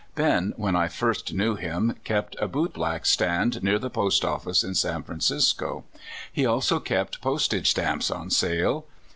Ben, 0.15 0.55
when 0.57 0.75
I 0.75 0.87
first 0.87 1.31
knew 1.31 1.53
him, 1.53 1.95
kept 2.03 2.35
a 2.39 2.47
bootblack 2.47 3.05
stand 3.05 3.61
near 3.61 3.77
the 3.77 3.91
post 3.91 4.25
office 4.25 4.63
in 4.63 4.73
San 4.73 5.03
Francisco. 5.03 5.83
He 6.33 6.43
also 6.43 6.79
kept 6.79 7.21
postage 7.21 7.69
stamps 7.69 8.09
on 8.09 8.31
sale. 8.31 8.87